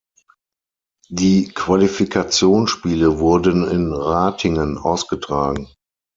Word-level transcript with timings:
Die 1.11 1.51
Qualifikationsspiele 1.53 3.19
wurden 3.19 3.67
in 3.67 3.93
Ratingen 3.93 4.79
ausgetragen. 4.79 5.69